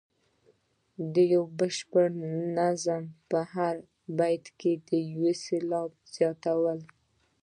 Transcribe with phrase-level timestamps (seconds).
[1.13, 2.05] د یو بشپړ
[2.57, 3.75] نظم په هر
[4.17, 6.89] بیت کې د یو سېلاب زیاتوالی.